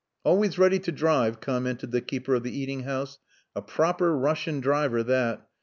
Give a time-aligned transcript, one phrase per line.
[0.23, 3.19] "Always ready to drive," commented the keeper of the eating house.
[3.55, 5.47] "A proper Russian driver that.